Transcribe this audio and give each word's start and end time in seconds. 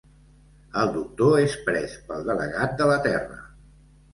El 0.83 0.93
Doctor 0.95 1.35
és 1.41 1.53
pres 1.67 1.93
pel 2.09 2.27
delegat 2.31 2.75
de 2.81 2.89
la 2.93 2.97
Terra. 3.11 3.39